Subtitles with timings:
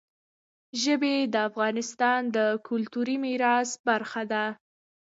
[0.81, 4.45] ژبې د افغانستان د کلتوري میراث برخه ده.